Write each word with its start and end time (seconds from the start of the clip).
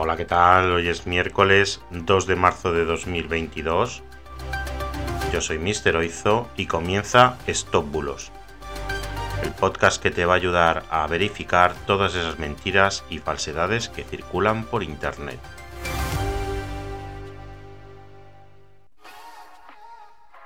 Hola, 0.00 0.16
¿qué 0.16 0.26
tal? 0.26 0.70
Hoy 0.70 0.86
es 0.86 1.08
miércoles 1.08 1.82
2 1.90 2.28
de 2.28 2.36
marzo 2.36 2.72
de 2.72 2.84
2022. 2.84 4.04
Yo 5.32 5.40
soy 5.40 5.58
Mister 5.58 5.96
Oizo 5.96 6.48
y 6.56 6.66
comienza 6.66 7.36
Stop 7.48 7.90
Bulos, 7.90 8.30
el 9.42 9.50
podcast 9.50 10.00
que 10.00 10.12
te 10.12 10.24
va 10.24 10.34
a 10.34 10.36
ayudar 10.36 10.84
a 10.92 11.04
verificar 11.08 11.74
todas 11.84 12.14
esas 12.14 12.38
mentiras 12.38 13.04
y 13.10 13.18
falsedades 13.18 13.88
que 13.88 14.04
circulan 14.04 14.66
por 14.66 14.84
internet. 14.84 15.40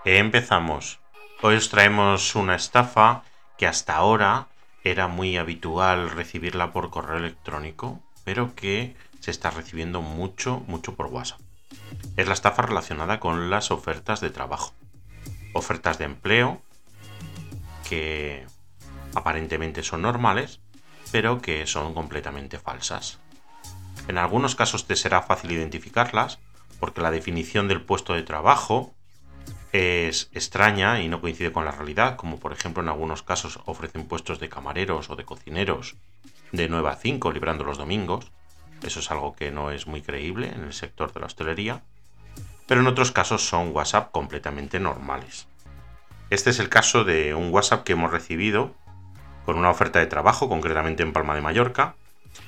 Empezamos. 0.07 0.99
Hoy 1.43 1.57
os 1.57 1.69
traemos 1.69 2.35
una 2.37 2.55
estafa 2.55 3.23
que 3.59 3.67
hasta 3.67 3.97
ahora 3.97 4.47
era 4.83 5.09
muy 5.09 5.37
habitual 5.37 6.09
recibirla 6.09 6.73
por 6.73 6.89
correo 6.89 7.19
electrónico, 7.19 8.01
pero 8.25 8.55
que 8.55 8.97
se 9.23 9.31
está 9.31 9.51
recibiendo 9.51 10.03
mucho, 10.03 10.65
mucho 10.67 10.97
por 10.97 11.07
WhatsApp. 11.07 11.41
Es 12.17 12.27
la 12.27 12.35
estafa 12.35 12.63
relacionada 12.63 13.21
con 13.21 13.51
las 13.51 13.71
ofertas 13.71 14.21
de 14.21 14.31
trabajo. 14.31 14.75
Ofertas 15.53 15.99
de 15.99 16.07
empleo 16.07 16.61
que 17.89 18.45
aparentemente 19.15 19.85
son 19.85 20.03
normales, 20.03 20.61
pero 21.13 21.41
que 21.41 21.69
son 21.69 21.95
completamente 21.95 22.59
falsas. 22.59 23.21
En 24.09 24.19
algunos 24.19 24.57
casos 24.57 24.89
te 24.89 24.97
será 24.97 25.23
fácil 25.23 25.53
identificarlas, 25.53 26.41
porque 26.81 27.01
la 27.01 27.13
definición 27.13 27.69
del 27.69 27.83
puesto 27.83 28.15
de 28.15 28.25
trabajo 28.25 28.93
es 29.71 30.31
extraña 30.33 31.01
y 31.01 31.09
no 31.09 31.21
coincide 31.21 31.53
con 31.53 31.65
la 31.65 31.71
realidad, 31.71 32.17
como 32.17 32.41
por 32.41 32.53
ejemplo 32.53 32.83
en 32.83 32.89
algunos 32.89 33.23
casos 33.23 33.61
ofrecen 33.67 34.09
puestos 34.09 34.41
de 34.41 34.49
camareros 34.49 35.11
o 35.11 35.17
de 35.17 35.25
cocineros 35.25 35.95
de 36.51 36.69
9 36.69 36.89
a 36.89 36.97
5 36.97 37.31
librando 37.31 37.63
los 37.63 37.79
domingos, 37.79 38.33
eso 38.85 39.01
es 39.01 39.11
algo 39.11 39.35
que 39.35 39.51
no 39.51 39.71
es 39.71 39.87
muy 39.87 40.03
creíble 40.03 40.49
en 40.49 40.65
el 40.65 40.73
sector 40.73 41.13
de 41.13 41.21
la 41.21 41.27
hostelería. 41.27 41.83
Pero 42.67 42.81
en 42.81 42.87
otros 42.87 43.13
casos 43.13 43.47
son 43.47 43.75
WhatsApp 43.75 44.13
completamente 44.13 44.81
normales. 44.81 45.47
Este 46.31 46.51
es 46.51 46.59
el 46.59 46.69
caso 46.69 47.05
de 47.05 47.35
un 47.35 47.53
WhatsApp 47.53 47.85
que 47.85 47.93
hemos 47.93 48.11
recibido 48.11 48.75
con 49.45 49.59
una 49.59 49.71
oferta 49.71 49.99
de 49.99 50.07
trabajo, 50.07 50.49
concretamente 50.49 51.03
en 51.03 51.13
Palma 51.13 51.35
de 51.35 51.43
Mallorca, 51.43 51.95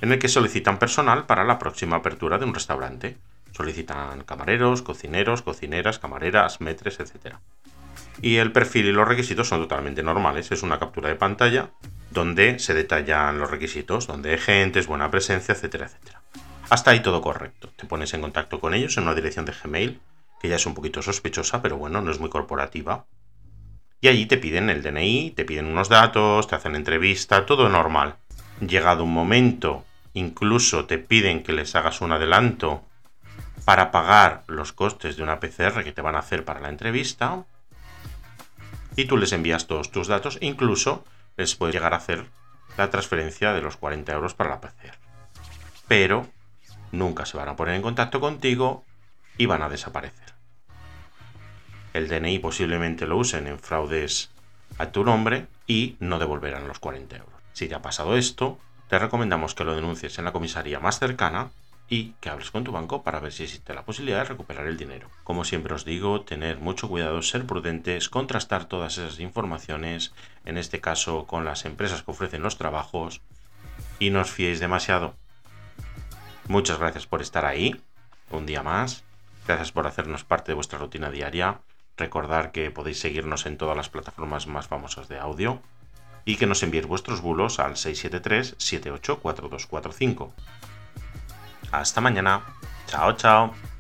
en 0.01 0.13
el 0.13 0.19
que 0.19 0.29
solicitan 0.29 0.79
personal 0.79 1.27
para 1.27 1.45
la 1.45 1.59
próxima 1.59 1.97
apertura 1.97 2.39
de 2.39 2.47
un 2.47 2.55
restaurante. 2.55 3.19
Solicitan 3.53 4.25
camareros, 4.25 4.83
cocineros, 4.83 5.43
cocineras, 5.43 5.99
camareras, 5.99 6.61
metres, 6.61 6.99
etc. 7.01 7.37
Y 8.23 8.37
el 8.37 8.53
perfil 8.53 8.87
y 8.87 8.93
los 8.93 9.07
requisitos 9.07 9.49
son 9.49 9.61
totalmente 9.61 10.03
normales. 10.03 10.51
Es 10.51 10.63
una 10.63 10.79
captura 10.79 11.09
de 11.09 11.17
pantalla 11.17 11.71
donde 12.11 12.59
se 12.59 12.75
detallan 12.75 13.39
los 13.39 13.51
requisitos, 13.51 14.07
donde 14.07 14.31
hay 14.31 14.39
gente, 14.39 14.81
es 14.81 14.87
buena 14.87 15.11
presencia, 15.11 15.53
etcétera, 15.53 15.87
etcétera. 15.87 16.24
Hasta 16.71 16.91
ahí 16.91 17.01
todo 17.01 17.21
correcto. 17.21 17.71
Te 17.77 17.87
pones 17.87 18.15
en 18.15 18.23
contacto 18.23 18.61
con 18.61 18.75
ellos 18.75 18.97
en 18.97 19.05
una 19.05 19.15
dirección 19.15 19.45
de 19.45 19.53
Gmail, 19.53 20.01
que 20.41 20.49
ya 20.49 20.57
es 20.57 20.67
un 20.67 20.75
poquito 20.75 21.03
sospechosa, 21.03 21.63
pero 21.63 21.77
bueno, 21.77 22.01
no 22.01 22.11
es 22.11 22.21
muy 22.21 22.31
corporativa. 22.31 23.07
Y 24.01 24.09
allí 24.09 24.27
te 24.27 24.37
piden 24.37 24.71
el 24.71 24.83
DNI, 24.83 25.31
te 25.31 25.45
piden 25.45 25.67
unos 25.67 25.89
datos, 25.89 26.47
te 26.47 26.57
hacen 26.57 26.75
entrevista, 26.75 27.47
todo 27.47 27.69
normal. 27.69 28.17
Llegado 28.61 29.05
un 29.05 29.13
momento, 29.13 29.85
incluso 30.13 30.85
te 30.85 30.99
piden 30.99 31.43
que 31.43 31.53
les 31.53 31.75
hagas 31.75 32.01
un 32.01 32.13
adelanto 32.13 32.83
para 33.65 33.91
pagar 33.91 34.45
los 34.47 34.73
costes 34.73 35.17
de 35.17 35.23
una 35.23 35.41
PCR 35.41 35.83
que 35.83 35.93
te 35.93 36.03
van 36.03 36.17
a 36.17 36.21
hacer 36.21 36.45
para 36.45 36.61
la 36.61 36.69
entrevista. 36.69 37.45
Y 38.97 39.07
tú 39.07 39.17
les 39.17 39.33
envías 39.33 39.67
todos 39.67 39.91
tus 39.91 40.09
datos, 40.09 40.39
incluso 40.41 41.05
les 41.37 41.55
puedes 41.55 41.75
llegar 41.75 41.95
a 41.95 41.99
hacer 41.99 42.27
la 42.77 42.91
transferencia 42.91 43.53
de 43.53 43.63
los 43.63 43.77
40 43.77 44.13
euros 44.13 44.35
para 44.35 44.51
la 44.51 44.61
PCR. 44.61 44.99
Pero 45.89 46.29
nunca 46.95 47.27
se 47.27 47.37
van 47.37 47.49
a 47.49 47.57
poner 47.57 47.75
en 47.75 47.83
contacto 47.83 48.21
contigo 48.21 48.85
y 49.37 49.47
van 49.47 49.63
a 49.63 49.69
desaparecer. 49.69 50.35
El 51.93 52.09
DNI 52.09 52.39
posiblemente 52.39 53.07
lo 53.07 53.17
usen 53.19 53.47
en 53.47 53.59
fraudes 53.59 54.31
a 54.79 54.91
tu 54.91 55.05
nombre 55.05 55.47
y 55.67 55.97
no 56.01 56.19
devolverán 56.19 56.67
los 56.67 56.79
40 56.79 57.17
euros. 57.17 57.35
Si 57.53 57.69
te 57.69 57.75
ha 57.75 57.83
pasado 57.83 58.17
esto, 58.17 58.59
te 58.89 58.99
recomendamos 58.99 59.55
que 59.55 59.65
lo 59.65 59.77
denuncies 59.77 60.19
en 60.19 60.25
la 60.25 60.33
comisaría 60.33 60.81
más 60.81 60.99
cercana 60.99 61.51
y 61.89 62.15
que 62.21 62.31
hables 62.31 62.51
con 62.51 62.65
tu 62.65 62.73
banco 62.73 63.03
para 63.03 63.21
ver 63.21 63.33
si 63.33 63.45
existe 63.45 63.75
la 63.75 63.85
posibilidad 63.85 64.19
de 64.19 64.25
recuperar 64.25 64.67
el 64.67 64.77
dinero. 64.77 65.09
Como 65.23 65.45
siempre 65.45 65.75
os 65.75 65.85
digo, 65.85 66.23
tener 66.23 66.59
mucho 66.59 66.89
cuidado, 66.89 67.21
ser 67.23 67.47
prudentes, 67.47 68.09
contrastar 68.09 68.65
todas 68.65 68.99
esas 68.99 69.21
informaciones, 69.21 70.13
en 70.45 70.59
este 70.59 70.81
caso 70.81 71.27
con 71.27 71.45
las 71.45 71.65
empresas 71.65 72.03
que 72.03 72.11
ofrecen 72.11 72.43
los 72.43 72.59
trabajos, 72.59 73.21
y 73.99 74.11
no 74.11 74.23
os 74.23 74.31
fiéis 74.31 74.61
demasiado. 74.61 75.15
Muchas 76.49 76.79
gracias 76.79 77.07
por 77.07 77.23
estar 77.23 77.45
ahí, 77.45 77.81
un 78.31 78.47
día 78.47 78.63
más. 78.63 79.03
Gracias 79.47 79.73
por 79.73 79.87
hacernos 79.87 80.25
parte 80.25 80.53
de 80.53 80.55
vuestra 80.55 80.79
rutina 80.79 81.11
diaria. 81.11 81.61
Recordar 81.97 82.53
que 82.53 82.71
podéis 82.71 83.01
seguirnos 83.01 83.47
en 83.47 83.57
todas 83.57 83.77
las 83.77 83.89
plataformas 83.89 84.47
más 84.47 84.67
famosas 84.67 85.09
de 85.09 85.19
audio 85.19 85.61
y 86.25 86.37
que 86.37 86.47
nos 86.47 86.63
enviéis 86.63 86.87
vuestros 86.87 87.21
bulos 87.21 87.59
al 87.59 87.77
673 87.77 88.57
784245. 88.59 90.33
Hasta 91.71 92.01
mañana. 92.01 92.43
Chao, 92.87 93.13
chao. 93.13 93.74